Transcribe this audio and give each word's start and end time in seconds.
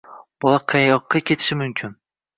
Bola 0.45 0.59
qayoqqa 0.73 1.21
ketishi 1.31 1.59
mumkin? 1.61 1.95